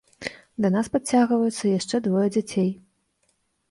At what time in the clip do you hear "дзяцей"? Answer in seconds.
2.35-2.69